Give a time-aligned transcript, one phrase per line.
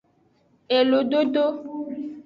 [0.77, 1.45] Elododo.